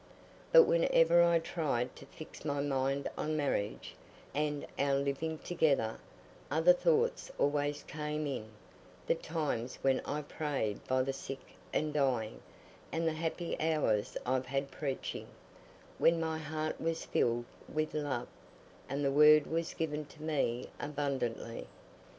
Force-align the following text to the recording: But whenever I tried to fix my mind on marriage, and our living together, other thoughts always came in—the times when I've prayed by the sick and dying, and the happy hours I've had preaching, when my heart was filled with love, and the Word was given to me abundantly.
But 0.51 0.63
whenever 0.63 1.21
I 1.23 1.37
tried 1.37 1.95
to 1.97 2.07
fix 2.07 2.43
my 2.43 2.59
mind 2.59 3.07
on 3.19 3.37
marriage, 3.37 3.93
and 4.33 4.65
our 4.79 4.95
living 4.95 5.37
together, 5.37 5.99
other 6.49 6.73
thoughts 6.73 7.29
always 7.37 7.83
came 7.83 8.25
in—the 8.25 9.13
times 9.13 9.77
when 9.83 10.01
I've 10.03 10.27
prayed 10.27 10.83
by 10.87 11.03
the 11.03 11.13
sick 11.13 11.51
and 11.71 11.93
dying, 11.93 12.41
and 12.91 13.07
the 13.07 13.13
happy 13.13 13.55
hours 13.61 14.17
I've 14.25 14.47
had 14.47 14.71
preaching, 14.71 15.27
when 15.99 16.19
my 16.19 16.39
heart 16.39 16.81
was 16.81 17.05
filled 17.05 17.45
with 17.71 17.93
love, 17.93 18.27
and 18.89 19.05
the 19.05 19.11
Word 19.11 19.45
was 19.45 19.75
given 19.75 20.05
to 20.05 20.23
me 20.23 20.69
abundantly. 20.79 21.67